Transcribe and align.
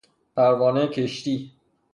پروانه 0.35 0.87
کشتی 0.87 1.51